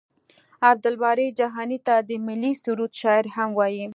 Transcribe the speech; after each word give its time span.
عبدالباري 0.69 1.27
جهاني 1.39 1.77
ته 1.87 1.95
د 2.09 2.11
ملي 2.27 2.51
سرود 2.63 2.91
شاعر 3.01 3.25
هم 3.35 3.49
وايي. 3.59 3.85